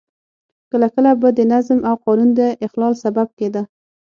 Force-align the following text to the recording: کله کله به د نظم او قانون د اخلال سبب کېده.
کله 0.71 0.87
کله 0.95 1.11
به 1.21 1.29
د 1.37 1.39
نظم 1.53 1.79
او 1.89 1.95
قانون 2.05 2.29
د 2.39 2.41
اخلال 2.65 2.93
سبب 3.03 3.27
کېده. 3.37 3.61